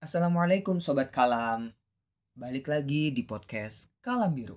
[0.00, 1.76] Assalamualaikum Sobat Kalam.
[2.32, 4.56] Balik lagi di podcast Kalam Biru.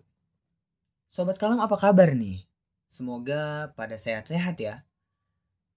[1.12, 2.48] Sobat Kalam apa kabar nih?
[2.88, 4.88] Semoga pada sehat-sehat ya.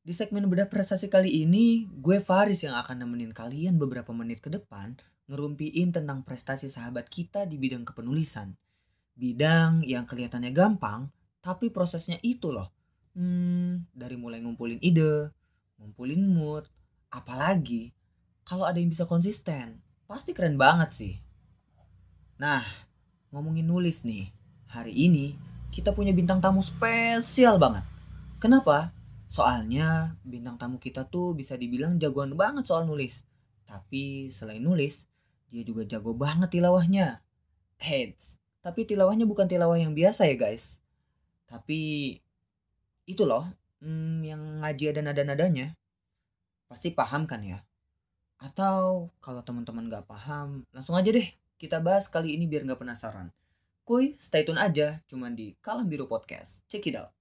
[0.06, 4.54] Di segmen bedah prestasi kali ini Gue Faris yang akan nemenin kalian beberapa menit ke
[4.54, 4.94] depan
[5.26, 8.54] Ngerumpiin tentang prestasi sahabat kita di bidang kepenulisan.
[9.19, 11.10] Bidang yang kelihatannya gampang
[11.42, 12.71] Tapi prosesnya itu loh.
[13.19, 15.35] Hmm, dari mulai ngumpulin ide,
[15.83, 16.70] ngumpulin mood,
[17.10, 17.95] apalagi
[18.47, 21.15] kalau ada yang bisa konsisten, pasti keren banget sih.
[22.38, 22.62] Nah,
[23.34, 24.30] ngomongin nulis nih,
[24.70, 25.34] hari ini
[25.74, 27.82] kita punya bintang tamu spesial banget.
[28.38, 28.95] Kenapa?
[29.27, 33.27] Soalnya bintang tamu kita tuh bisa dibilang jagoan banget soal nulis.
[33.66, 35.10] Tapi selain nulis,
[35.50, 37.27] dia juga jago banget tilawahnya.
[37.83, 40.86] Heads, tapi tilawahnya bukan tilawah yang biasa ya guys.
[41.50, 42.14] Tapi
[43.10, 43.42] itu loh,
[43.83, 45.74] hmm, yang ngaji ada nada-nadanya.
[46.70, 47.58] Pasti paham kan ya?
[48.36, 51.24] Atau kalau teman-teman gak paham, langsung aja deh
[51.56, 53.32] kita bahas kali ini biar gak penasaran.
[53.86, 56.69] Kuy, stay tune aja cuman di Kalam Biru Podcast.
[56.69, 57.12] Check it out.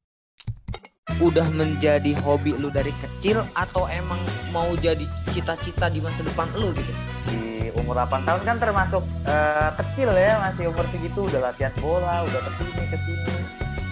[1.24, 4.20] udah menjadi hobi lu dari kecil atau emang
[4.52, 6.92] mau jadi cita-cita di masa depan lu gitu?
[7.32, 12.28] di umur 8 tahun kan termasuk eh, kecil ya masih umur segitu udah latihan bola
[12.28, 13.34] udah ke sini ke sini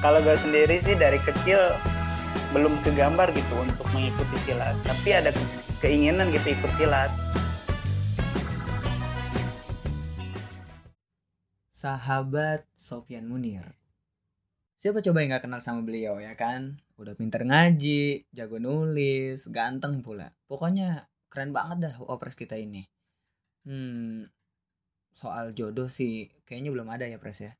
[0.03, 1.59] kalau gue sendiri sih dari kecil
[2.51, 5.31] belum kegambar gitu untuk mengikuti silat tapi ada
[5.83, 7.11] keinginan gitu ikut silat
[11.75, 13.75] Sahabat Sofian Munir.
[14.79, 16.79] Siapa coba yang gak kenal sama beliau ya kan?
[16.95, 20.31] Udah pinter ngaji, jago nulis, ganteng pula.
[20.47, 22.87] Pokoknya keren banget dah opres kita ini.
[23.67, 24.31] Hmm,
[25.11, 27.51] soal jodoh sih kayaknya belum ada ya pres ya.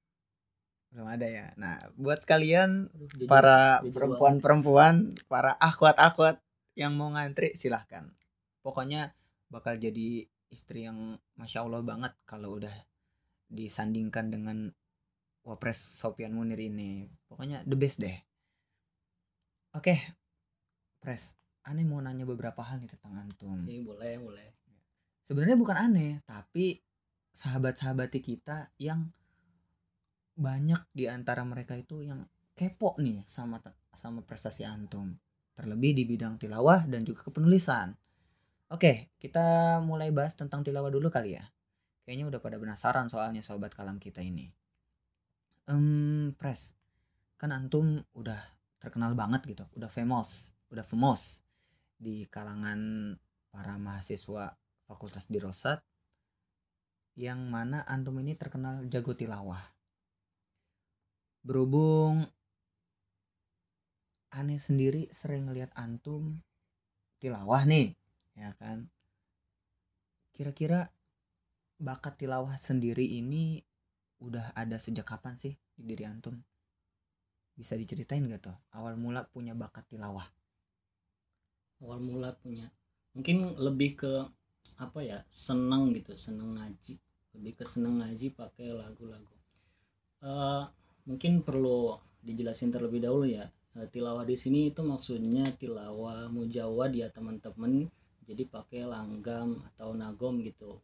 [0.95, 1.51] Belum ada ya.
[1.59, 2.88] Nah, buat kalian
[3.27, 6.42] para perempuan-perempuan, para akhwat-akhwat
[6.73, 8.09] yang mau ngantri silahkan.
[8.63, 9.13] Pokoknya
[9.49, 12.73] bakal jadi istri yang masya Allah banget kalau udah
[13.49, 14.73] disandingkan dengan
[15.45, 17.09] wapres Sopian Munir ini.
[17.29, 18.17] Pokoknya the best deh.
[19.73, 19.97] Oke,
[21.01, 21.38] pres.
[21.63, 23.63] Aneh mau nanya beberapa hal nih tentang antum.
[23.63, 24.47] Iya boleh boleh.
[25.23, 26.84] Sebenarnya bukan aneh, tapi
[27.31, 29.07] sahabat-sahabat kita yang
[30.35, 32.19] banyak di antara mereka itu yang
[32.51, 33.63] kepo nih sama
[33.95, 35.16] sama prestasi antum.
[35.53, 37.94] Terlebih di bidang tilawah dan juga kepenulisan.
[38.74, 41.46] Oke, kita mulai bahas tentang tilawah dulu kali ya.
[42.03, 44.50] Kayaknya udah pada penasaran soalnya sobat kalam kita ini.
[45.69, 46.75] Em, pres,
[47.38, 48.40] kan antum udah
[48.81, 51.47] terkenal banget gitu, udah famous, udah famous
[51.96, 53.14] di kalangan
[53.47, 55.80] para mahasiswa Fakultas Dirosat
[57.14, 59.62] yang mana antum ini terkenal jago tilawah.
[61.46, 62.25] Berhubung
[64.33, 66.41] aneh sendiri sering ngeliat antum
[67.21, 67.94] tilawah nih,
[68.35, 68.89] ya kan?
[70.33, 70.89] Kira-kira
[71.77, 73.61] bakat tilawah sendiri ini
[74.19, 76.35] udah ada sejak kapan sih di diri antum?
[77.53, 78.57] Bisa diceritain gak tuh?
[78.73, 80.25] Awal mula punya bakat tilawah.
[81.85, 82.66] Awal mula punya
[83.13, 84.13] mungkin lebih ke
[84.81, 86.97] apa ya senang gitu senang ngaji
[87.38, 89.33] lebih ke senang ngaji pakai lagu-lagu
[90.23, 90.63] Eh,
[91.03, 93.43] mungkin perlu dijelasin terlebih dahulu ya
[93.73, 97.89] tilawah di sini itu maksudnya tilawah mujawad ya teman-teman.
[98.23, 100.79] Jadi pakai langgam atau nagom gitu.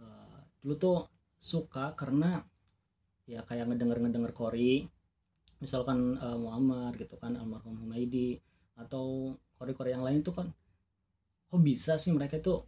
[0.00, 0.98] Eh, dulu tuh
[1.38, 2.42] suka karena
[3.28, 4.88] ya kayak ngedenger ngedenger kori
[5.62, 8.40] misalkan eh, Muammar gitu kan almarhum Humaidi
[8.78, 10.48] atau kori-kori yang lain tuh kan
[11.48, 12.58] kok bisa sih mereka itu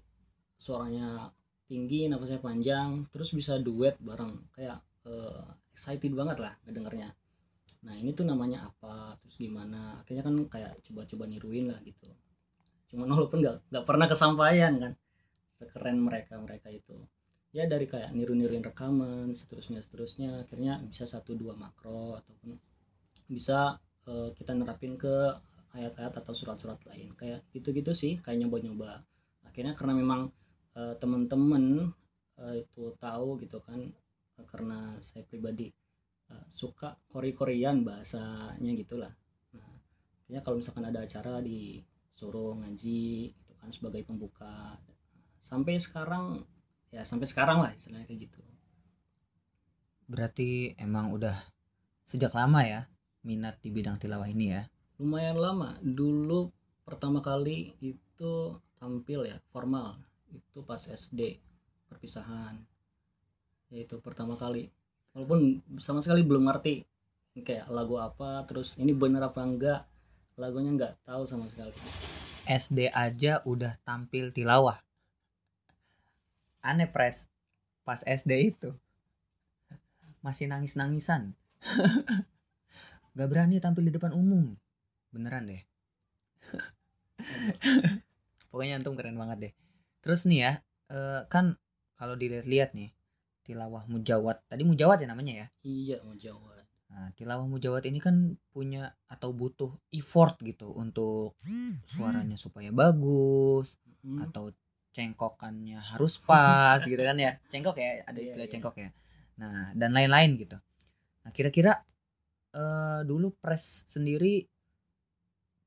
[0.58, 1.30] suaranya
[1.70, 4.52] tinggi nafasnya panjang terus bisa duet bareng.
[4.54, 4.78] Kayak
[5.08, 7.08] eh, excited banget lah ngedengernya
[7.86, 9.96] nah ini tuh namanya apa terus gimana?
[10.00, 12.08] Akhirnya kan kayak coba-coba niruin lah gitu.
[12.90, 14.92] Cuman walaupun nggak nggak pernah kesampaian kan
[15.48, 16.96] sekeren mereka mereka itu.
[17.50, 22.54] Ya dari kayak niru-niruin rekaman seterusnya seterusnya akhirnya bisa satu dua makro ataupun
[23.30, 23.78] bisa
[24.10, 25.14] eh, kita nerapin ke
[25.76, 27.14] ayat-ayat atau surat-surat lain.
[27.18, 29.02] Kayak gitu-gitu sih kayak nyoba-nyoba.
[29.46, 30.30] Akhirnya karena memang
[30.78, 31.90] eh, teman-teman
[32.42, 33.80] eh, itu tahu gitu kan
[34.48, 35.68] karena saya pribadi
[36.30, 39.12] eh, suka kori-korian bahasanya gitulah.
[39.54, 39.70] Nah
[40.24, 44.78] akhirnya kalau misalkan ada acara disuruh ngaji itu kan sebagai pembuka
[45.40, 46.40] sampai sekarang
[46.90, 48.40] ya sampai sekarang lah istilahnya kayak gitu.
[50.10, 51.34] Berarti emang udah
[52.02, 52.90] sejak lama ya
[53.22, 54.62] minat di bidang tilawah ini ya.
[55.00, 55.80] lumayan lama.
[55.80, 56.52] Dulu
[56.84, 58.32] pertama kali itu
[58.76, 59.96] tampil ya formal.
[60.28, 61.40] Itu pas SD
[61.88, 62.60] perpisahan.
[63.72, 64.68] Yaitu pertama kali
[65.14, 66.86] walaupun sama sekali belum ngerti
[67.40, 69.80] kayak lagu apa terus ini bener apa enggak
[70.40, 71.72] lagunya nggak tahu sama sekali.
[72.48, 74.80] SD aja udah tampil tilawah.
[76.60, 77.32] aneh pres.
[77.84, 78.70] Pas SD itu
[80.20, 81.32] masih nangis nangisan
[83.16, 84.56] gak berani tampil di depan umum.
[85.08, 85.62] Beneran deh.
[88.52, 89.52] Pokoknya antum keren banget deh.
[90.04, 90.52] Terus nih ya
[90.92, 91.56] eh, kan
[91.96, 92.92] kalau dilihat-lihat nih
[93.50, 96.50] tilawah mujawat tadi mujawat ya namanya ya iya mau jawab
[96.90, 101.38] Nah, tilawah mujawat ini kan punya atau butuh effort gitu untuk
[101.86, 104.48] suaranya supaya bagus Hmm, atau
[104.96, 107.36] cengkokannya harus pas gitu kan ya.
[107.52, 108.52] Cengkok ya, ada Iya, istilah iya.
[108.56, 108.88] cengkok ya.
[109.36, 110.56] Nah, dan lain-lain gitu.
[111.22, 111.84] Nah, kira-kira
[112.50, 114.48] eh dulu pres sendiri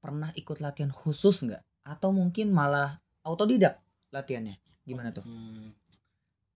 [0.04, 1.62] pernah ikut latihan khusus nggak?
[1.88, 3.80] Atau mungkin malah autodidak
[4.12, 4.58] latihannya?
[4.84, 5.24] Gimana tuh?
[5.24, 5.72] Hmm.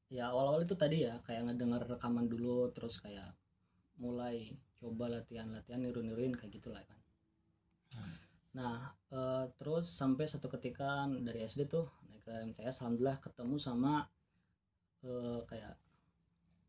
[0.07, 3.36] Ya awal-awal itu tadi ya kayak ngedengar rekaman dulu terus kayak
[4.00, 7.00] mulai coba latihan-latihan niru-niruin kayak gitulah kan.
[8.56, 8.77] Nah
[9.12, 13.94] eh, terus sampai suatu ketika dari SD tuh naik ke MTS alhamdulillah ketemu sama
[15.04, 15.75] eh, kayak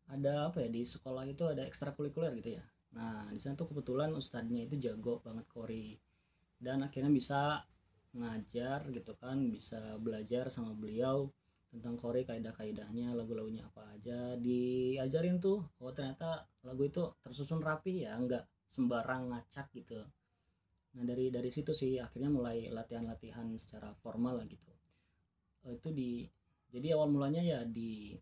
[0.09, 2.65] ada apa ya di sekolah itu ada ekstrakurikuler gitu ya.
[2.97, 5.95] Nah di sana tuh kebetulan ustadznya itu jago banget kori
[6.59, 7.63] dan akhirnya bisa
[8.19, 11.29] ngajar gitu kan bisa belajar sama beliau
[11.69, 14.33] tentang kori kaidah-kaidahnya lagu-lagunya apa aja.
[14.41, 20.01] Diajarin tuh oh ternyata lagu itu tersusun rapi ya nggak sembarang ngacak gitu.
[20.97, 24.69] Nah dari dari situ sih akhirnya mulai latihan-latihan secara formal lah gitu.
[25.69, 26.25] Eh, itu di
[26.73, 28.17] jadi awal mulanya ya di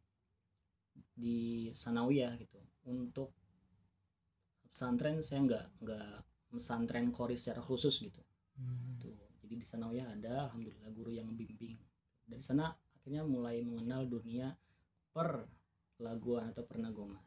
[1.16, 2.60] di sanawiyah gitu.
[2.88, 3.32] Untuk
[4.68, 6.12] pesantren saya nggak nggak
[6.52, 8.20] pesantren kori secara khusus gitu.
[9.00, 9.16] Tuh.
[9.48, 11.80] Jadi di sana ya ada alhamdulillah guru yang membimbing.
[12.28, 12.68] Dari sana
[13.08, 14.52] akhirnya mulai mengenal dunia
[15.16, 15.48] per
[16.04, 17.24] laguan atau pernagongan.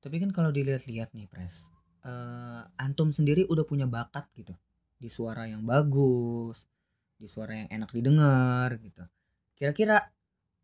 [0.00, 1.68] Tapi kan kalau dilihat-lihat nih, Pres,
[2.08, 4.56] eh, antum sendiri udah punya bakat gitu
[4.96, 6.64] di suara yang bagus,
[7.20, 9.04] di suara yang enak didengar gitu.
[9.52, 10.00] Kira-kira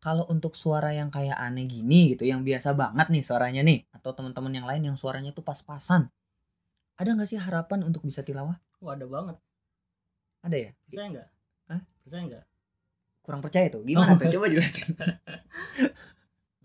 [0.01, 4.17] kalau untuk suara yang kayak aneh gini gitu, yang biasa banget nih suaranya nih, atau
[4.17, 6.09] teman-teman yang lain yang suaranya tuh pas-pasan,
[6.97, 8.57] ada nggak sih harapan untuk bisa tilawah?
[8.81, 9.37] Wah ada banget.
[10.41, 10.71] Ada ya?
[10.89, 11.29] Percaya nggak?
[11.69, 11.81] Hah?
[12.01, 12.56] Percaya nggak?
[13.27, 13.83] Kurang percaya tuh.
[13.83, 14.17] Gimana Oh.
[14.17, 14.31] tuh?
[14.31, 14.95] Coba jelasin.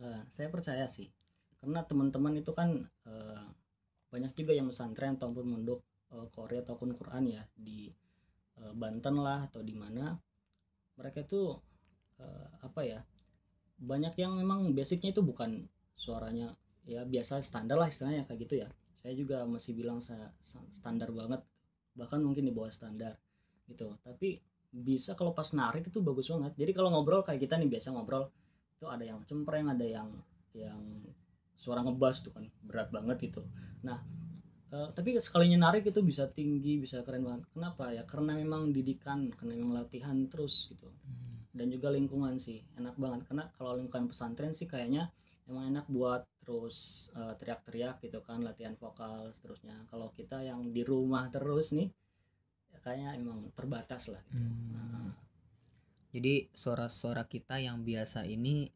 [0.02, 1.06] Nah, saya percaya sih.
[1.62, 2.74] Karena teman-teman itu kan
[3.06, 3.44] eh,
[4.10, 5.80] banyak juga yang pesantren ataupun mondok
[6.10, 7.86] eh, Korea ataupun Quran ya di
[8.58, 10.10] eh, Banten lah atau di mana
[10.98, 11.54] mereka itu
[12.18, 13.00] eh, apa ya
[13.78, 16.50] banyak yang memang basicnya itu bukan suaranya
[16.82, 18.68] ya biasa standar lah istilahnya kayak gitu ya
[18.98, 21.42] saya juga masih bilang saya sa- standar banget
[21.94, 23.14] bahkan mungkin di bawah standar
[23.70, 24.42] gitu tapi
[24.72, 26.56] bisa kalau pas narik itu bagus banget.
[26.56, 28.32] Jadi kalau ngobrol kayak kita nih biasa ngobrol
[28.80, 30.08] itu ada yang cempreng ada yang
[30.56, 30.80] yang
[31.52, 33.44] suara ngebas tuh kan berat banget gitu.
[33.84, 34.00] Nah
[34.72, 37.44] eh, tapi sekalinya narik itu bisa tinggi bisa keren banget.
[37.52, 38.02] Kenapa ya?
[38.08, 40.88] Karena memang didikan karena memang latihan terus gitu.
[41.52, 43.28] Dan juga lingkungan sih enak banget.
[43.28, 45.12] Karena kalau lingkungan pesantren sih kayaknya
[45.44, 49.84] emang enak buat terus eh, teriak-teriak gitu kan latihan vokal seterusnya.
[49.92, 51.92] Kalau kita yang di rumah terus nih
[52.84, 54.42] kayaknya emang terbatas lah gitu
[54.74, 55.10] Nah,
[56.12, 58.68] Jadi suara-suara kita yang biasa ini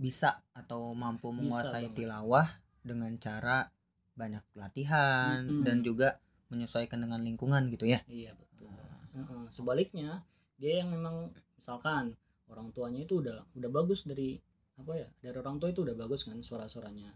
[0.00, 1.96] bisa atau mampu Bisa menguasai banget.
[1.96, 2.48] tilawah
[2.84, 3.68] dengan cara
[4.16, 5.64] banyak latihan Mm-mm.
[5.64, 6.20] dan juga
[6.52, 8.00] menyesuaikan dengan lingkungan gitu ya.
[8.08, 8.68] Iya betul.
[9.16, 10.24] Heeh, sebaliknya
[10.60, 12.16] dia yang memang misalkan
[12.52, 14.36] orang tuanya itu udah udah bagus dari
[14.76, 17.12] apa ya dari orang tua itu udah bagus kan suara-suaranya.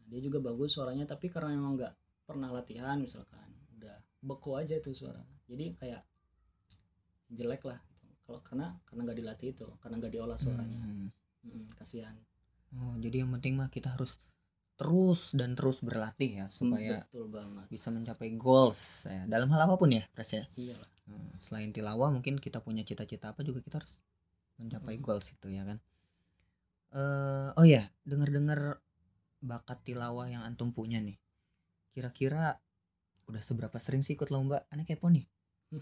[0.00, 1.94] Nah, dia juga bagus suaranya tapi karena memang nggak
[2.28, 3.48] pernah latihan misalkan
[4.22, 5.22] beku aja tuh suara.
[5.48, 6.02] Jadi kayak
[7.32, 8.14] jelek lah gitu.
[8.24, 10.80] Kalau karena karena nggak dilatih itu karena nggak diolah suaranya.
[10.80, 11.08] Hmm.
[11.46, 12.16] Mm, kasihan.
[12.76, 14.20] Oh, jadi yang penting mah kita harus
[14.78, 17.66] terus dan terus berlatih ya supaya betul banget.
[17.66, 19.26] bisa mencapai goals ya.
[19.26, 20.44] Dalam hal apa pun ya, Pres ya.
[20.54, 20.90] Iya lah.
[21.08, 23.96] Hmm, Selain tilawah mungkin kita punya cita-cita apa juga kita harus
[24.60, 25.78] mencapai goals itu ya kan.
[26.94, 28.80] Eh oh ya, dengar-dengar
[29.42, 31.18] bakat tilawah yang antum punya nih.
[31.90, 32.60] Kira-kira
[33.28, 34.64] udah seberapa sering sih ikut lomba?
[34.72, 35.28] Aneh kepo nih.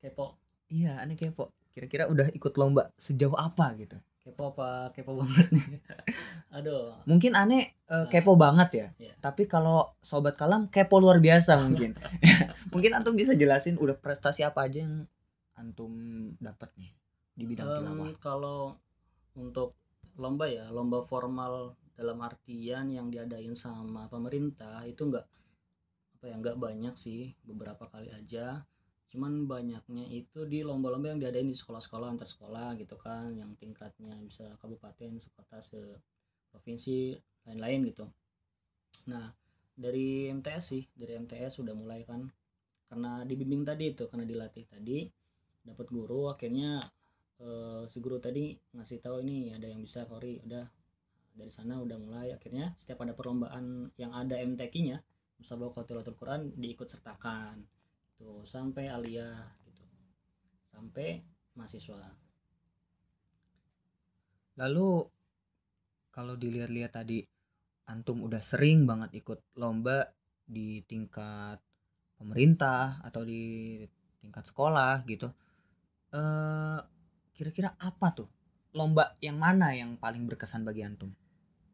[0.00, 0.40] Kepo.
[0.72, 1.52] Iya, aneh kepo.
[1.70, 4.00] Kira-kira udah ikut lomba sejauh apa gitu?
[4.24, 4.88] Kepo apa?
[4.96, 5.66] Kepo banget nih.
[6.56, 6.96] Aduh.
[7.04, 8.88] Mungkin aneh eh, kepo banget ya.
[8.96, 9.12] Iya.
[9.20, 11.92] Tapi kalau sobat kalam kepo luar biasa mungkin.
[12.72, 15.04] mungkin antum bisa jelasin udah prestasi apa aja yang
[15.60, 15.92] antum
[16.40, 16.96] dapat nih
[17.36, 18.12] di bidang tilawah.
[18.20, 18.60] kalau
[19.36, 19.76] untuk
[20.20, 25.28] lomba ya lomba formal dalam artian yang diadain sama pemerintah itu enggak
[26.16, 28.64] apa ya enggak banyak sih beberapa kali aja.
[29.12, 34.16] Cuman banyaknya itu di lomba-lomba yang diadain di sekolah-sekolah antar sekolah gitu kan yang tingkatnya
[34.24, 35.76] bisa kabupaten sekota se
[36.48, 38.08] provinsi lain-lain gitu.
[39.12, 39.28] Nah
[39.76, 42.24] dari MTS sih dari MTS sudah mulai kan.
[42.88, 45.04] Karena dibimbing tadi itu karena dilatih tadi
[45.60, 46.80] dapat guru akhirnya
[47.44, 50.79] eh, si guru tadi ngasih tahu ini ada yang bisa kori udah
[51.34, 55.00] dari sana udah mulai akhirnya setiap ada perlombaan yang ada MTQ-nya
[55.40, 57.64] musabaqah tilawatul Quran diikut sertakan
[58.20, 59.84] tuh sampai aliyah gitu
[60.68, 61.24] sampai
[61.56, 62.20] mahasiswa
[64.60, 65.08] Lalu
[66.12, 67.24] kalau dilihat-lihat tadi
[67.88, 70.04] antum udah sering banget ikut lomba
[70.44, 71.56] di tingkat
[72.20, 73.80] pemerintah atau di
[74.20, 75.32] tingkat sekolah gitu.
[76.12, 76.78] Eh
[77.32, 78.28] kira-kira apa tuh
[78.76, 81.08] lomba yang mana yang paling berkesan bagi antum?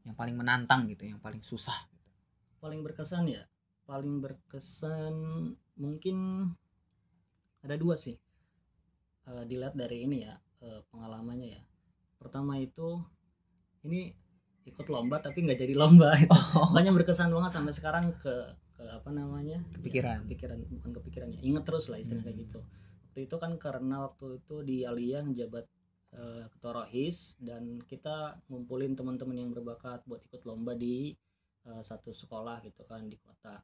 [0.06, 2.06] Yang paling menantang gitu, yang paling susah gitu.
[2.62, 3.42] paling berkesan ya?
[3.86, 5.14] Paling berkesan
[5.78, 6.48] mungkin
[7.66, 8.14] ada dua sih.
[9.26, 11.62] Eh, dilihat dari ini ya eh, pengalamannya ya.
[12.16, 13.02] Pertama itu
[13.82, 14.14] ini
[14.66, 16.38] ikut lomba tapi nggak jadi lomba itu.
[16.74, 18.34] Makanya berkesan banget sampai sekarang ke
[18.76, 19.62] ke apa namanya?
[19.74, 20.26] Kepikiran.
[20.26, 22.60] kepikiran bukan kepikiran ya inget terus lah istilahnya kayak gitu.
[23.10, 25.66] Waktu itu kan karena waktu itu di Aliyah ngejabat
[26.16, 31.12] eh, ketua rohis dan kita ngumpulin teman-teman yang berbakat buat ikut lomba di
[31.68, 33.60] eh, satu sekolah gitu kan di kota.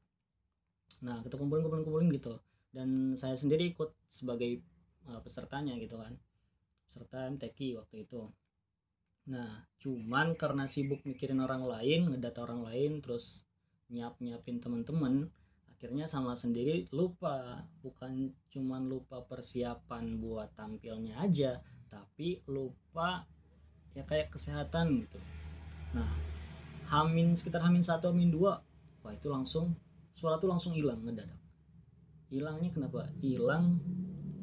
[1.02, 2.36] Nah kita kumpulin kumpulin kumpulin gitu.
[2.72, 4.60] Dan saya sendiri ikut sebagai
[5.08, 6.12] eh, pesertanya gitu kan.
[6.86, 8.28] Peserta MTQ waktu itu.
[9.32, 13.48] Nah cuman karena sibuk mikirin orang lain ngedata orang lain terus
[13.92, 15.28] nyiap nyiapin teman-teman
[15.72, 17.64] akhirnya sama sendiri lupa.
[17.80, 21.58] Bukan cuman lupa persiapan buat tampilnya aja
[21.92, 23.28] tapi lupa
[23.92, 25.20] ya kayak kesehatan gitu.
[25.92, 26.08] Nah
[26.88, 28.64] hamin sekitar hamin satu hamin dua
[29.04, 29.76] wah itu langsung
[30.08, 31.36] suara tuh langsung hilang ngedadak.
[32.32, 33.12] Hilangnya kenapa?
[33.20, 33.76] Hilang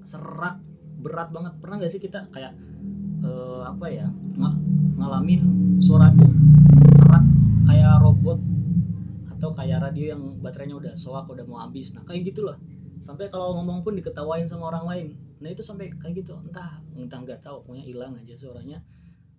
[0.05, 0.61] serak
[1.01, 1.57] berat banget.
[1.57, 2.53] Pernah gak sih kita kayak
[3.25, 4.05] eh, apa ya
[4.37, 4.61] nga-
[5.01, 5.41] ngalamin
[5.81, 6.29] suara tuh
[6.93, 7.25] serak
[7.65, 8.37] kayak robot
[9.33, 11.97] atau kayak radio yang baterainya udah soak udah mau habis.
[11.97, 12.61] Nah kayak gitulah.
[12.99, 15.07] Sampai kalau ngomong pun diketawain sama orang lain
[15.39, 16.35] nah itu sampai kayak gitu.
[16.39, 18.79] Entah entah nggak tahu pokoknya hilang aja suaranya.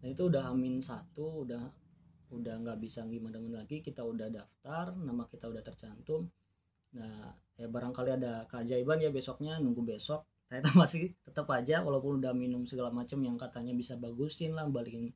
[0.00, 1.64] Nah itu udah amin satu udah
[2.30, 3.84] udah nggak bisa gimana gimana lagi.
[3.84, 6.28] Kita udah daftar nama kita udah tercantum.
[6.96, 10.24] Nah ya barangkali ada keajaiban ya besoknya nunggu besok.
[10.48, 15.12] Ternyata masih tetap aja walaupun udah minum segala macam yang katanya bisa bagusin lah balikin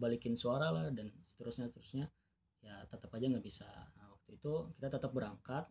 [0.00, 2.08] balikin suara lah dan seterusnya terusnya
[2.64, 3.68] ya tetap aja nggak bisa.
[4.00, 5.68] Nah, waktu itu kita tetap berangkat.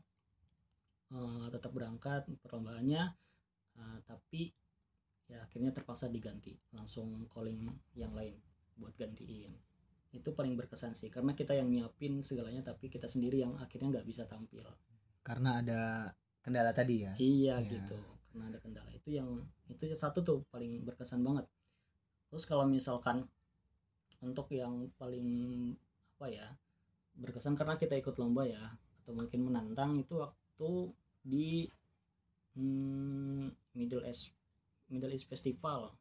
[1.07, 3.26] Eh, tetap berangkat perlombaannya
[3.77, 4.51] eh, tapi
[5.27, 6.55] ya akhirnya terpaksa diganti.
[6.73, 7.59] Langsung calling
[7.95, 8.35] yang lain
[8.79, 9.53] buat gantiin.
[10.13, 14.07] Itu paling berkesan sih karena kita yang nyiapin segalanya tapi kita sendiri yang akhirnya nggak
[14.07, 14.63] bisa tampil.
[15.21, 15.81] Karena ada
[16.41, 17.13] kendala tadi ya.
[17.19, 17.67] iya Ya.
[17.67, 17.97] gitu.
[18.31, 18.89] Karena ada kendala.
[18.95, 19.27] Itu yang
[19.67, 21.45] itu satu tuh paling berkesan banget.
[22.31, 23.23] Terus kalau misalkan
[24.23, 25.29] untuk yang paling
[26.17, 26.47] apa ya
[27.13, 28.61] berkesan karena kita ikut lomba ya
[29.03, 30.69] atau mungkin menantang itu waktu
[31.21, 31.69] di
[32.57, 33.45] hmm,
[33.77, 34.33] Middle East
[34.89, 35.93] Middle East Festival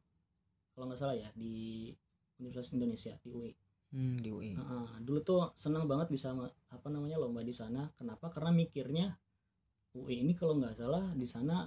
[0.72, 1.92] kalau nggak salah ya di
[2.40, 3.52] Universitas Indonesia di UI
[3.94, 4.50] Hmm, di UI.
[4.52, 6.34] Heeh, dulu tuh senang banget bisa
[6.68, 7.86] apa namanya lomba di sana.
[7.94, 8.28] Kenapa?
[8.28, 9.14] Karena mikirnya
[9.94, 11.64] UI ini kalau nggak salah di sana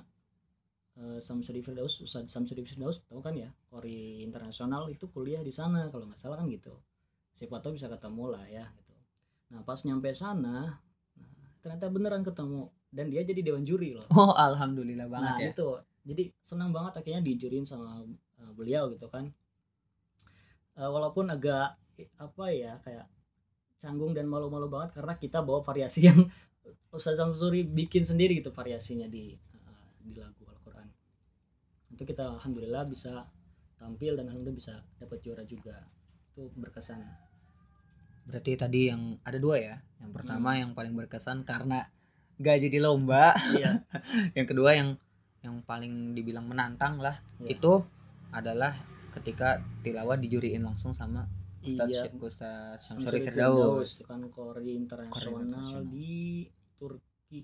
[1.00, 5.88] eh, Samsudi Firdaus, Ustadz Samsudi Firdaus tahu kan ya, Kori internasional itu kuliah di sana
[5.90, 6.76] kalau nggak salah kan gitu.
[7.34, 8.96] Siapa tahu bisa ketemu lah ya gitu.
[9.56, 10.78] Nah pas nyampe sana,
[11.18, 14.06] nah, ternyata beneran ketemu dan dia jadi dewan juri loh.
[14.18, 15.48] Oh, alhamdulillah Nah banget ya.
[15.54, 15.70] itu,
[16.06, 18.02] jadi senang banget akhirnya dijurin sama
[18.42, 19.30] uh, beliau gitu kan.
[20.74, 23.06] Uh, walaupun agak eh, apa ya kayak
[23.80, 26.20] canggung dan malu-malu banget karena kita bawa variasi yang
[26.96, 30.88] Ustaz Samsuri bikin sendiri gitu variasinya di uh, di lagu Al-Quran.
[31.94, 33.30] Itu kita alhamdulillah bisa
[33.78, 35.78] tampil dan alhamdulillah bisa dapat juara juga.
[36.34, 37.00] Itu berkesan.
[38.26, 39.76] Berarti tadi yang ada dua ya.
[40.02, 41.86] Yang pertama yang paling berkesan karena
[42.40, 43.36] gak jadi lomba.
[43.52, 43.84] Iya.
[44.38, 44.96] yang kedua yang
[45.40, 47.56] yang paling dibilang menantang lah Iya.
[47.56, 47.74] itu
[48.30, 48.72] adalah
[49.10, 51.28] ketika tilawah dijuriin langsung sama
[51.60, 52.12] Ustadz Iya.
[52.14, 54.04] Ustadz Samsuri Firdaus.
[54.06, 55.84] kan Kori internasional internasional.
[55.86, 57.40] di Turki.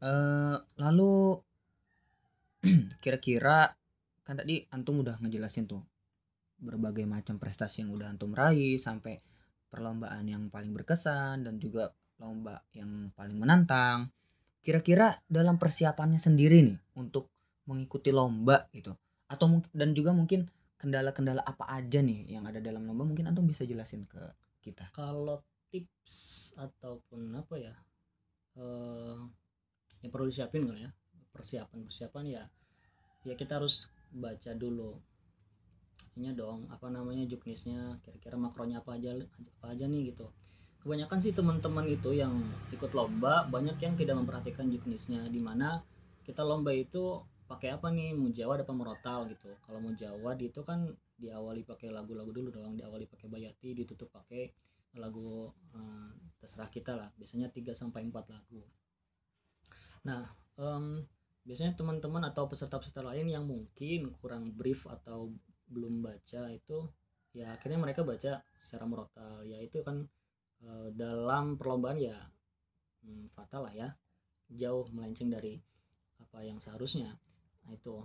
[0.00, 1.12] Eh, lalu
[3.02, 3.72] kira-kira
[4.20, 5.84] kan tadi antum udah ngejelasin tuh
[6.56, 9.20] berbagai macam prestasi yang udah antum raih sampai
[9.68, 11.92] perlombaan yang paling berkesan dan juga
[12.24, 14.08] lomba yang paling menantang.
[14.64, 17.28] Kira-kira dalam persiapannya sendiri nih untuk
[17.68, 18.96] mengikuti lomba gitu
[19.28, 20.44] atau dan juga mungkin
[20.76, 24.20] kendala-kendala apa aja nih yang ada dalam lomba mungkin antum bisa jelasin ke
[24.60, 24.88] kita.
[24.92, 25.40] kalau
[25.72, 27.74] tips ataupun apa ya
[28.60, 29.20] eh
[30.04, 30.90] yang perlu disiapin kan ya
[31.32, 32.42] persiapan persiapan ya
[33.24, 34.94] ya kita harus baca dulu
[36.20, 40.30] ini dong apa namanya juknisnya kira-kira makronya apa aja apa aja nih gitu
[40.84, 42.36] kebanyakan sih teman-teman itu yang
[42.68, 45.80] ikut lomba banyak yang tidak memperhatikan juknisnya di mana
[46.20, 48.12] kita lomba itu pakai apa nih?
[48.12, 49.48] Mau Jawa apa merotal gitu.
[49.64, 50.84] Kalau mau Jawa itu kan
[51.16, 54.52] diawali pakai lagu-lagu dulu dong diawali pakai Bayati ditutup pakai
[55.00, 57.08] lagu eh, terserah kita lah.
[57.16, 58.60] Biasanya 3 sampai 4 lagu.
[60.04, 60.20] Nah
[60.60, 61.00] em,
[61.48, 65.32] biasanya teman-teman atau peserta-peserta lain yang mungkin kurang brief atau
[65.68, 66.88] belum baca itu
[67.32, 70.06] ya akhirnya mereka baca secara merotal ya itu kan
[70.68, 72.16] eh, dalam perlombaan ya
[73.04, 73.88] hmm, fatal lah ya.
[74.50, 75.54] Jauh melenceng dari
[76.20, 77.10] apa yang seharusnya.
[77.64, 77.96] Nah itu.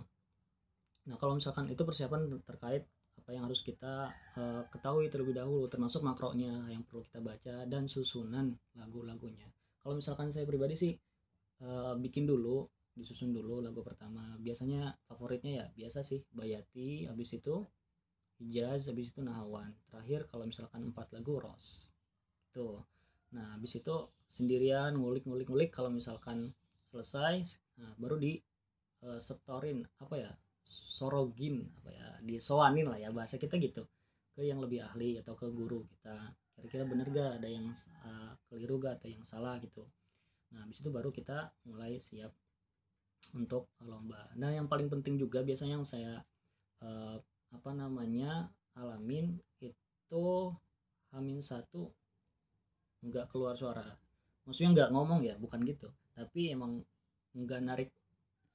[1.08, 2.82] Nah kalau misalkan itu persiapan ter- terkait
[3.20, 4.08] apa yang harus kita
[4.40, 9.48] eh, ketahui terlebih dahulu termasuk makronya yang perlu kita baca dan susunan lagu-lagunya.
[9.80, 10.92] Kalau misalkan saya pribadi sih
[11.64, 12.64] eh, bikin dulu
[12.96, 14.36] disusun dulu lagu pertama.
[14.40, 17.64] Biasanya favoritnya ya biasa sih Bayati habis itu
[18.40, 19.70] Hijaz habis itu Nahawan.
[19.88, 21.92] Terakhir kalau misalkan empat lagu Ros
[22.50, 22.82] itu
[23.30, 23.94] nah habis itu
[24.26, 26.50] sendirian ngulik ngulik ngulik kalau misalkan
[26.90, 28.34] selesai nah, baru di
[29.06, 30.32] eh, setorin apa ya
[30.70, 33.82] sorogin apa ya disoanin lah ya bahasa kita gitu.
[34.30, 36.14] Ke yang lebih ahli atau ke guru kita.
[36.54, 37.66] Kira-kira bener gak ada yang
[38.06, 39.82] eh, keliru gak atau yang salah gitu.
[40.54, 42.30] Nah habis itu baru kita mulai siap
[43.34, 44.30] untuk lomba.
[44.38, 46.22] Nah yang paling penting juga biasanya yang saya
[46.86, 47.16] eh,
[47.50, 48.46] apa namanya
[48.78, 50.26] alamin itu
[51.10, 51.90] hamin satu
[53.04, 53.84] nggak keluar suara.
[54.44, 55.88] Maksudnya nggak ngomong ya bukan gitu.
[56.12, 56.80] Tapi emang
[57.32, 57.90] nggak narik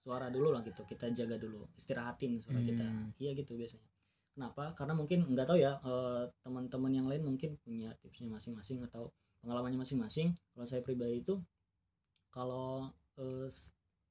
[0.02, 0.86] suara dulu lah gitu.
[0.86, 2.86] Kita jaga dulu istirahatin suara kita.
[2.86, 3.10] Hmm.
[3.18, 3.90] iya gitu biasanya.
[4.36, 4.76] Kenapa?
[4.78, 9.10] Karena mungkin nggak tahu ya eh, teman-teman yang lain mungkin punya tipsnya masing-masing atau
[9.42, 10.36] pengalamannya masing-masing.
[10.54, 11.42] Kalau saya pribadi itu
[12.30, 13.50] kalau eh,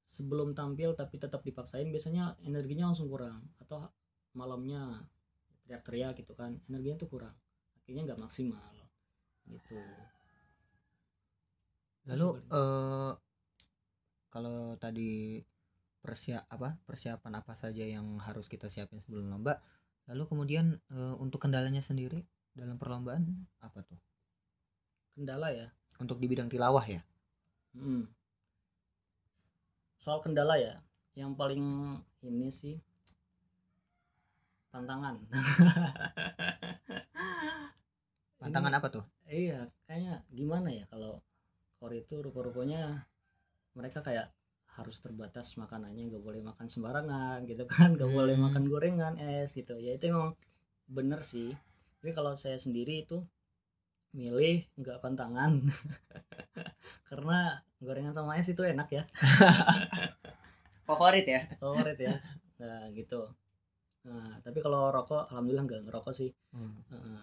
[0.04, 3.46] sebelum tampil tapi tetap dipaksain biasanya energinya langsung kurang.
[3.62, 3.86] Atau
[4.34, 4.98] malamnya
[5.64, 7.36] teriak-teriak gitu kan energinya tuh kurang.
[7.78, 8.74] Akhirnya nggak maksimal.
[9.44, 9.78] Gitu
[12.04, 13.12] Lalu eh
[14.28, 15.40] kalau tadi
[16.04, 19.56] persiap apa persiapan apa saja yang harus kita siapin sebelum lomba,
[20.10, 22.20] lalu kemudian eh, untuk kendalanya sendiri
[22.52, 23.24] dalam perlombaan
[23.64, 23.98] apa tuh?
[25.14, 25.70] kendala ya
[26.02, 26.98] Untuk di bidang tilawah ya?
[27.78, 28.10] Hmm.
[29.94, 30.82] Soal kendala ya,
[31.14, 31.62] yang paling
[32.26, 32.82] ini sih
[34.74, 35.22] tantangan.
[38.42, 39.04] Tantangan apa tuh?
[39.30, 41.22] iya, kayaknya gimana ya kalau
[41.84, 43.04] Kor itu rupa-rupanya
[43.76, 44.32] mereka kayak
[44.72, 48.44] harus terbatas makanannya nggak boleh makan sembarangan gitu kan nggak boleh Hmm.
[48.48, 50.32] makan gorengan es gitu ya itu emang
[50.88, 51.52] bener sih
[52.00, 53.20] tapi kalau saya sendiri itu
[54.16, 55.60] milih nggak pantangan
[57.12, 59.02] karena gorengan sama es itu enak ya
[60.88, 61.40] Favorit ya?
[61.60, 62.16] favorit ya
[62.60, 63.28] nah gitu
[64.08, 66.80] nah tapi kalau rokok alhamdulillah nggak ngerokok sih Hmm.
[66.88, 67.20] Heeh.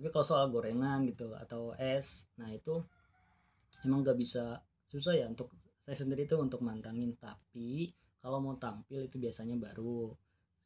[0.00, 2.80] tapi kalau soal gorengan gitu atau es nah itu
[3.86, 7.90] emang nggak bisa susah ya untuk saya sendiri tuh untuk mantangin tapi
[8.20, 10.12] kalau mau tampil itu biasanya baru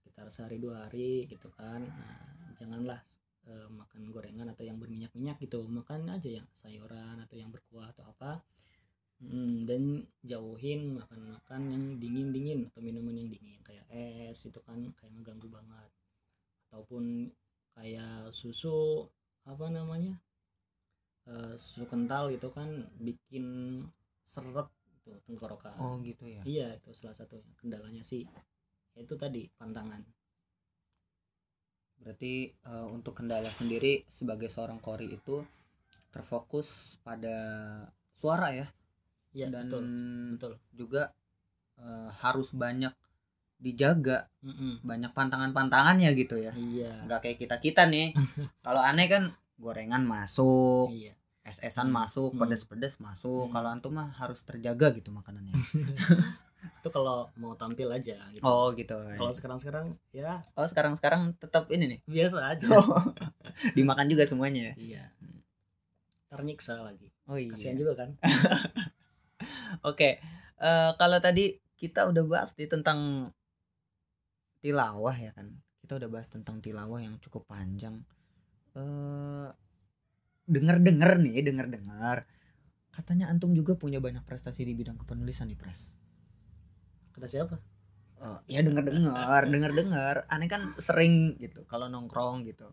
[0.03, 1.81] sekitar sehari dua hari gitu kan.
[1.81, 2.98] Nah janganlah
[3.46, 8.05] eh, makan gorengan atau yang berminyak-minyak gitu makan aja yang sayuran atau yang berkuah atau
[8.11, 8.42] apa.
[9.22, 9.83] Mm, dan
[10.27, 15.90] jauhin makan-makan yang dingin-dingin atau minuman yang dingin kayak es itu kan kayak ngeganggu banget.
[16.68, 17.31] Ataupun
[17.79, 19.07] kayak susu
[19.46, 20.18] apa namanya
[21.24, 22.68] Eh, susu kental itu kan
[23.00, 23.44] bikin
[24.20, 24.68] seret
[25.04, 25.72] tuh tenggorokan.
[25.80, 26.40] Oh gitu ya.
[26.44, 28.28] iya itu salah satu kendalanya sih.
[28.96, 30.04] Itu tadi pantangan.
[32.00, 35.40] Berarti eh, untuk kendala sendiri sebagai seorang kori itu
[36.12, 37.37] terfokus pada
[38.12, 38.68] suara ya?
[39.32, 39.84] Iya dan betul
[40.37, 40.52] betul.
[40.76, 41.02] juga
[41.80, 42.92] eh, harus banyak
[43.64, 44.28] dijaga.
[44.44, 44.84] Mm-mm.
[44.84, 46.52] banyak pantangan-pantangannya gitu ya.
[46.52, 47.08] Iya.
[47.08, 48.12] Nggak kayak kita kita nih.
[48.66, 51.14] Kalau aneh kan gorengan masuk iya.
[51.44, 51.96] es-esan Hmm.
[52.02, 52.40] masuk Hmm.
[52.44, 53.48] pedes-pedes masuk.
[53.48, 53.52] Hmm.
[53.52, 55.54] kalau antum mah harus terjaga gitu makanannya.
[56.80, 58.40] Itu kalau mau tampil aja gitu.
[58.40, 58.96] Oh gitu.
[58.96, 59.86] Kalau sekarang sekarang
[60.16, 60.40] ya.
[60.56, 62.00] Oh sekarang sekarang tetap ini nih.
[62.08, 62.66] Biasa aja.
[63.76, 64.74] Dimakan juga semuanya ya?
[64.80, 65.04] Iya.
[66.32, 67.12] Ternyiksa lagi.
[67.28, 67.52] Oh iya.
[67.52, 68.16] Kasihan juga kan?
[69.90, 70.16] Oke,
[70.56, 73.28] eh, kalau tadi kita udah bahas di tentang
[74.64, 75.52] tilawah ya kan,
[75.84, 78.00] kita udah bahas tentang tilawah yang cukup panjang.
[78.74, 79.48] Eh,
[80.50, 82.26] dengar-dengar nih, dengar-dengar,
[82.90, 85.94] katanya antum juga punya banyak prestasi di bidang kepenulisan nih pres.
[87.14, 87.56] kata siapa
[88.24, 90.16] Eh, ya dengar-dengar, dengar-dengar.
[90.30, 92.66] Aneh kan sering gitu kalau nongkrong gitu,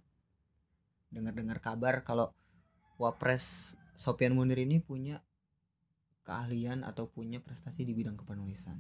[1.12, 2.32] dengar-dengar kabar kalau
[2.96, 5.20] wapres Sopian Munir ini punya
[6.24, 8.80] keahlian atau punya prestasi di bidang kepenulisan.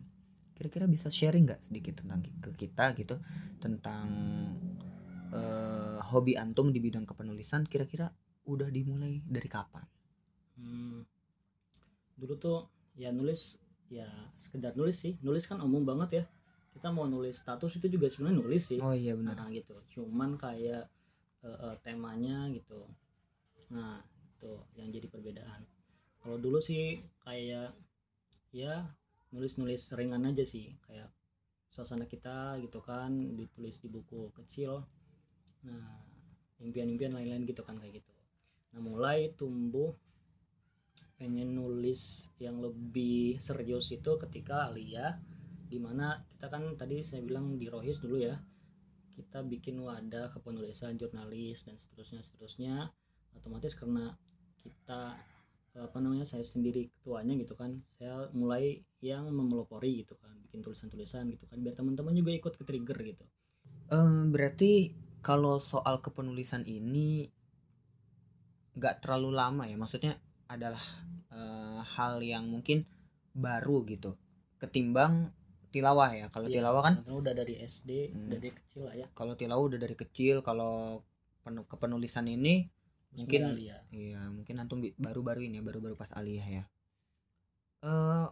[0.55, 3.17] Kira-kira bisa sharing nggak sedikit tentang ke kita gitu
[3.57, 4.07] tentang
[6.11, 7.63] hobi antum di bidang kepenulisan?
[7.63, 8.11] Kira-kira
[8.45, 9.83] udah dimulai dari kapan?
[10.59, 11.01] Hmm,
[12.19, 12.59] dulu tuh
[12.99, 15.15] ya nulis ya sekedar nulis sih.
[15.23, 16.23] Nulis kan umum banget ya.
[16.71, 18.79] Kita mau nulis status itu juga sebenarnya nulis sih.
[18.79, 19.35] Oh iya benar.
[19.35, 19.75] Nah gitu.
[19.91, 20.87] Cuman kayak
[21.43, 22.79] eh, eh, temanya gitu.
[23.71, 23.99] Nah
[24.37, 25.63] itu yang jadi perbedaan.
[26.21, 27.73] Kalau dulu sih kayak
[28.55, 28.85] ya
[29.31, 30.75] nulis-nulis ringan aja sih.
[30.87, 31.11] Kayak
[31.71, 34.83] suasana kita gitu kan ditulis di buku kecil
[35.65, 36.01] nah
[36.61, 38.13] impian-impian lain-lain gitu kan kayak gitu.
[38.73, 39.91] Nah mulai tumbuh
[41.17, 45.21] pengen nulis yang lebih serius itu ketika Alia
[45.69, 48.35] di mana kita kan tadi saya bilang di Rohis dulu ya
[49.11, 52.89] kita bikin wadah kepenulisan jurnalis dan seterusnya seterusnya.
[53.31, 54.11] Otomatis karena
[54.59, 55.15] kita
[55.71, 61.31] apa namanya saya sendiri ketuanya gitu kan saya mulai yang memelopori gitu kan bikin tulisan-tulisan
[61.31, 63.23] gitu kan biar teman-teman juga ikut ke trigger gitu.
[63.87, 67.29] Em, berarti kalau soal kepenulisan ini
[68.73, 70.15] nggak terlalu lama ya maksudnya
[70.47, 70.81] adalah
[71.31, 72.83] eh, hal yang mungkin
[73.31, 74.15] baru gitu
[74.57, 75.31] ketimbang
[75.71, 78.27] tilawah ya kalau Iya, tilawah kan udah dari SD Hmm.
[78.27, 80.99] dari kecil lah ya kalau tilawah udah dari kecil kalau
[81.41, 82.67] penu- kepenulisan ini
[83.11, 83.77] Mungkin- Bismillah, Alia.
[83.91, 86.63] Iya, mungkin antum baru-baru ini ya, baru-baru pas aliyah ya.
[87.83, 88.27] Eh,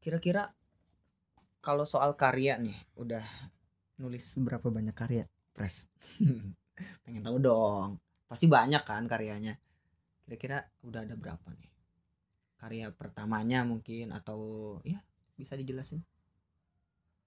[0.00, 0.56] kira-kira
[1.60, 3.20] kalau soal karya nih, udah
[4.00, 5.88] nulis berapa banyak karya, Pres?
[7.06, 8.02] Pengen tahu dong.
[8.26, 9.54] Pasti banyak kan karyanya.
[10.26, 11.70] Kira-kira udah ada berapa nih?
[12.58, 14.98] Karya pertamanya mungkin atau ya
[15.38, 16.02] bisa dijelasin?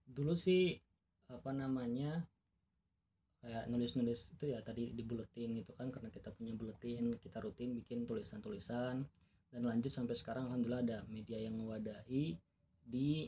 [0.07, 0.79] dulu sih
[1.27, 2.23] apa namanya
[3.43, 7.75] kayak nulis-nulis itu ya tadi di buletin gitu kan karena kita punya buletin kita rutin
[7.75, 9.03] bikin tulisan-tulisan
[9.51, 12.39] dan lanjut sampai sekarang alhamdulillah ada media yang mewadahi
[12.87, 13.27] di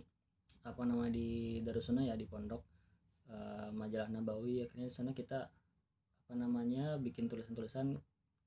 [0.66, 2.64] apa nama di Darussunnah ya di pondok
[3.30, 5.50] eh, majalah Nabawi akhirnya di sana kita
[6.26, 7.98] apa namanya bikin tulisan-tulisan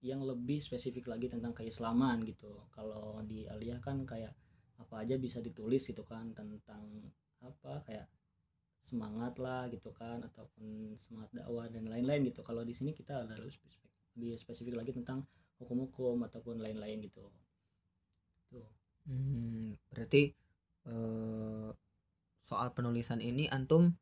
[0.02, 2.66] yang lebih spesifik lagi tentang keislaman gitu.
[2.74, 4.34] Kalau di Aliyah kan kayak
[4.78, 6.82] apa aja bisa ditulis gitu kan tentang
[7.42, 8.06] apa kayak
[8.82, 12.42] semangat lah gitu kan ataupun semangat dakwah dan lain-lain gitu.
[12.42, 15.22] Kalau di sini kita ada lebih spesifik, lebih spesifik lagi tentang
[15.62, 17.22] hukum-hukum ataupun lain-lain gitu.
[18.50, 18.66] Tuh.
[19.06, 20.34] Hmm, berarti
[20.90, 21.70] eh,
[22.42, 23.94] soal penulisan ini antum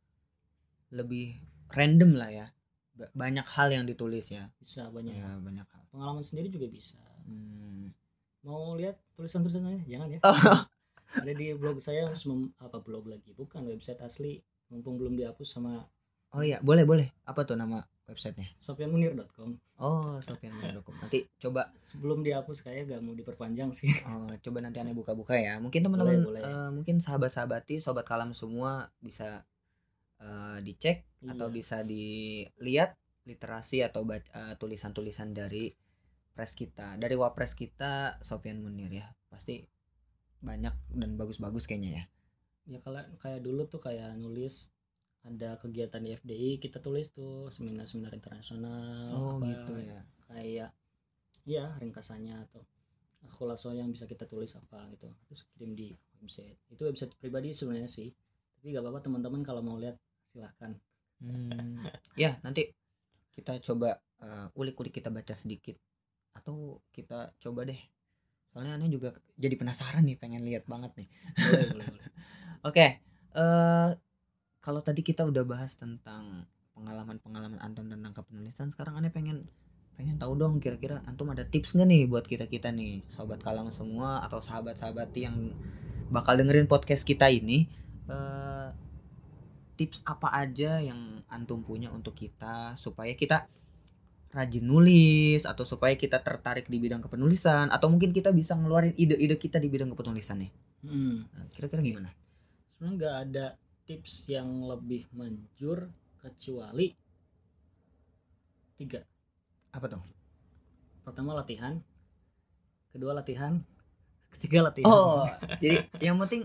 [0.90, 1.38] lebih
[1.70, 2.46] random lah ya.
[2.92, 4.50] Ba- Banyak hal yang ditulis ya.
[4.58, 5.82] bisa banyak Ya, banyak hal.
[5.90, 7.92] pengalaman sendiri juga bisa Hmm.
[8.40, 10.18] mau lihat tulisan-tulisannya jangan ya
[11.12, 12.08] ada di blog saya
[12.56, 15.84] apa blog lagi bukan website asli mumpung belum dihapus sama
[16.30, 17.10] Oh iya, boleh boleh.
[17.26, 18.46] Apa tuh nama websitenya?
[18.56, 20.94] sofianmunir.com Oh, sofian.com.
[20.96, 25.58] Nanti coba sebelum dihapus kayak gak mau diperpanjang sih oh, coba nanti aneh buka-buka ya.
[25.58, 29.42] Mungkin teman-teman eh, mungkin sahabat-sahabati, sobat kalam semua bisa
[30.20, 31.54] eh, dicek atau Iya.
[31.54, 35.72] bisa dilihat literasi atau baca- eh, tulisan-tulisan dari
[36.30, 39.06] pres kita, dari wapres kita Sofian Munir ya.
[39.28, 39.60] Pasti
[40.40, 42.04] banyak dan bagus-bagus kayaknya ya.
[42.66, 44.70] ya kalau kayak dulu tuh kayak nulis
[45.20, 50.00] ada kegiatan di FDI kita tulis tuh seminar-seminar internasional Oh, apa, gitu ya.
[50.24, 50.70] kayak
[51.44, 52.62] ya ringkasannya atau
[53.36, 57.90] khulaso yang bisa kita tulis apa gitu terus kirim di website itu website pribadi sebenarnya
[57.90, 58.08] sih
[58.56, 59.98] tapi gak apa-apa teman-teman kalau mau lihat
[60.32, 60.72] silahkan.
[61.20, 61.84] Hmm,
[62.16, 62.72] ya nanti
[63.34, 65.76] kita coba eh, ulik-ulik kita baca sedikit.
[66.34, 67.80] Atau kita coba deh.
[68.50, 71.08] Soalnya aneh juga jadi penasaran nih pengen lihat banget nih.
[71.38, 72.08] Boleh boleh boleh.
[72.68, 72.86] Oke
[73.30, 73.90] eh
[74.60, 79.46] kalau tadi kita udah bahas tentang pengalaman-pengalaman antum tentang kepenulisan sekarang aneh pengen
[79.94, 83.68] pengen tahu dong kira-kira antum ada tips nggak nih buat kita kita nih sobat kalam
[83.68, 85.52] semua atau sahabat-sahabat yang
[86.08, 87.68] bakal dengerin podcast kita ini?
[88.08, 88.68] Eh
[89.80, 93.48] tips apa aja yang antum punya untuk kita supaya kita
[94.36, 99.40] rajin nulis atau supaya kita tertarik di bidang kepenulisan atau mungkin kita bisa ngeluarin ide-ide
[99.40, 100.52] kita di bidang kepenulisan nih
[100.84, 101.16] hmm.
[101.32, 102.12] Nah, kira-kira gimana?
[102.76, 103.46] Sebenarnya nggak ada
[103.88, 105.88] tips yang lebih manjur
[106.20, 106.92] kecuali
[108.76, 109.00] tiga.
[109.72, 110.04] Apa tuh?
[111.08, 111.80] Pertama latihan.
[112.92, 113.64] Kedua latihan.
[114.36, 114.92] Ketiga latihan.
[114.92, 115.24] Oh
[115.56, 116.44] jadi yang penting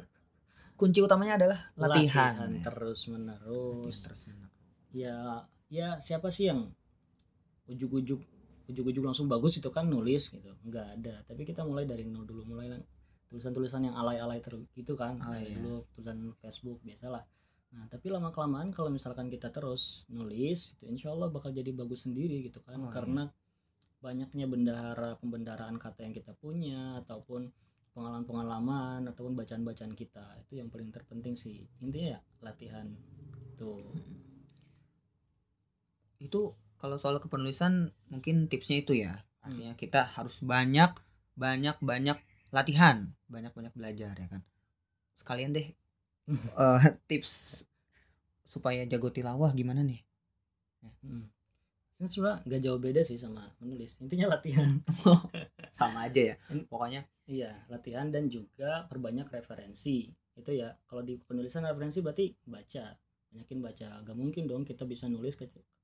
[0.76, 2.64] kunci utamanya adalah latihan, Ya.
[2.68, 4.22] terus menerus terus
[4.92, 6.68] ya ya siapa sih yang
[7.66, 8.22] ujuk-ujuk
[8.66, 10.52] ujuk-ujuk langsung bagus itu kan nulis gitu.
[10.66, 11.16] Nggak ada.
[11.24, 12.86] Tapi kita mulai dari nol dulu mulai lang-
[13.26, 15.18] tulisan-tulisan yang alay-alay terus gitu kan.
[15.22, 15.58] Oh, iya.
[15.60, 17.26] dulu tulisan Facebook biasalah.
[17.76, 22.06] Nah tapi lama kelamaan kalau misalkan kita terus nulis itu insya Allah bakal jadi bagus
[22.06, 22.80] sendiri gitu kan.
[22.80, 22.94] Oh, iya.
[22.94, 23.24] karena
[24.00, 27.50] banyaknya bendahara pembendaharaan kata yang kita punya ataupun
[27.96, 30.26] pengalaman-pengalaman ataupun bacaan-bacaan kita.
[30.44, 31.64] Itu yang paling terpenting sih.
[31.80, 32.92] Intinya ya latihan.
[33.56, 33.80] Itu.
[36.20, 39.24] Itu kalau soal kepenulisan mungkin tipsnya itu ya.
[39.42, 40.92] Artinya kita harus banyak
[41.40, 42.20] banyak banyak
[42.52, 43.16] latihan.
[43.32, 44.44] Banyak banyak belajar ya kan?
[45.16, 45.68] Sekalian deh
[46.62, 47.64] eh, tips
[48.44, 50.04] supaya jago tilawah gimana nih?
[51.02, 51.35] Hmm.
[51.96, 54.00] Ini sebenarnya gak jauh beda sih sama menulis.
[54.04, 54.84] Intinya latihan.
[55.76, 56.36] sama aja ya
[56.72, 60.08] pokoknya iya, latihan dan juga perbanyak referensi.
[60.36, 62.96] Itu ya, kalau di penulisan referensi berarti baca.
[63.32, 63.88] Banyakin baca.
[64.04, 65.36] Gak mungkin dong kita bisa nulis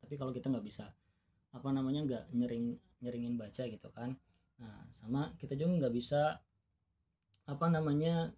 [0.01, 0.91] tapi kalau kita nggak bisa
[1.51, 4.15] apa namanya nggak nyering nyeringin baca gitu kan.
[4.59, 6.39] Nah, sama kita juga nggak bisa
[7.47, 8.31] apa namanya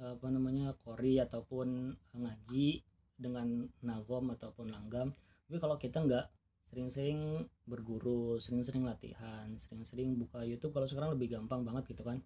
[0.00, 2.80] apa namanya kori ataupun ngaji
[3.14, 5.12] dengan nagom ataupun langgam
[5.44, 6.26] tapi kalau kita nggak
[6.74, 12.18] sering-sering berguru sering-sering latihan sering-sering buka YouTube kalau sekarang lebih gampang banget gitu kan.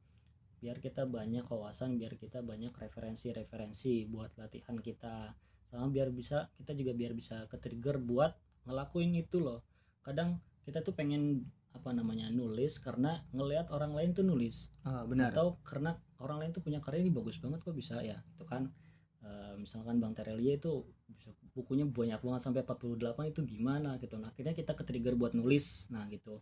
[0.58, 5.36] Biar kita banyak wawasan biar kita banyak referensi-referensi buat latihan kita.
[5.68, 8.32] Sama biar bisa kita juga biar bisa ke trigger buat
[8.64, 9.68] ngelakuin itu loh.
[10.00, 11.44] Kadang kita tuh pengen
[11.76, 14.72] apa namanya nulis karena ngelihat orang lain tuh nulis.
[14.88, 15.36] Ah, benar.
[15.36, 15.92] Atau karena
[16.24, 18.72] orang lain tuh punya karya ini bagus banget kok bisa ya itu kan.
[19.18, 24.14] Eh, misalkan Bang Terelia itu bisa bukunya banyak banget sampai 48 itu gimana gitu.
[24.22, 25.90] Nah akhirnya kita ke trigger buat nulis.
[25.90, 26.38] Nah gitu.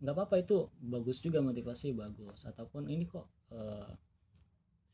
[0.00, 2.48] Nggak apa-apa itu bagus juga motivasi bagus.
[2.48, 3.92] Ataupun ini kok eh,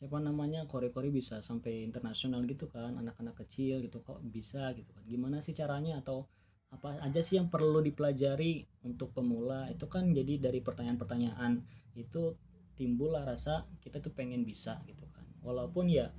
[0.03, 5.07] siapa namanya kori-kori bisa sampai internasional gitu kan anak-anak kecil gitu kok bisa gitu kan.
[5.07, 6.27] Gimana sih caranya atau
[6.75, 9.71] apa aja sih yang perlu dipelajari untuk pemula?
[9.71, 11.63] Itu kan jadi dari pertanyaan-pertanyaan.
[11.95, 12.35] Itu
[12.75, 15.23] timbullah rasa kita tuh pengen bisa gitu kan.
[15.47, 16.11] Walaupun ya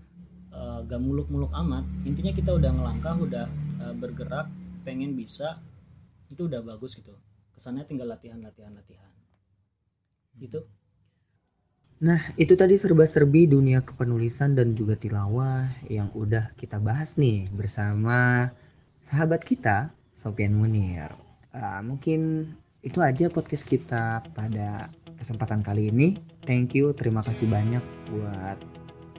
[0.55, 1.83] eh, gak muluk-muluk amat.
[2.07, 3.45] Intinya kita udah ngelangkah udah
[3.83, 4.47] eh, bergerak
[4.87, 5.59] pengen bisa
[6.31, 7.13] itu udah bagus gitu.
[7.51, 9.11] Kesannya tinggal latihan latihan latihan.
[10.35, 10.63] Gitu.
[12.03, 18.51] Nah, itu tadi serba-serbi dunia kepenulisan dan juga tilawah yang udah kita bahas nih bersama
[18.99, 21.07] sahabat kita, Sofian Munir.
[21.55, 22.51] Ah, mungkin
[22.83, 26.19] itu aja podcast kita pada kesempatan kali ini.
[26.43, 28.74] Thank you, terima kasih banyak buat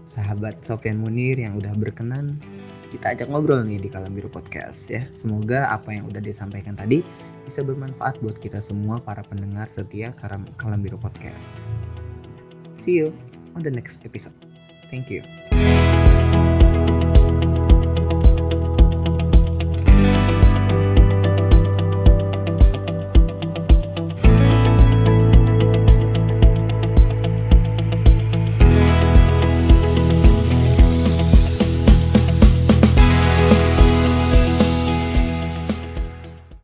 [0.07, 2.39] sahabat Sofian Munir yang udah berkenan
[2.89, 5.03] kita ajak ngobrol nih di Kalam Biru Podcast ya.
[5.11, 7.03] Semoga apa yang udah disampaikan tadi
[7.43, 11.75] bisa bermanfaat buat kita semua para pendengar setia Kalam, Biru Podcast.
[12.79, 13.11] See you
[13.59, 14.39] on the next episode.
[14.89, 15.36] Thank you.